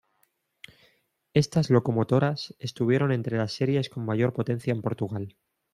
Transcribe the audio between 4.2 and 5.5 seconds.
potencia en Portugal.